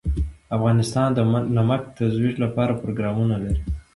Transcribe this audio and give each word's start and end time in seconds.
افغانستان 0.57 1.07
د 1.13 1.19
نمک 1.57 1.81
د 1.89 1.93
ترویج 1.97 2.35
لپاره 2.45 2.79
پروګرامونه 2.81 3.35
لري. 3.43 3.61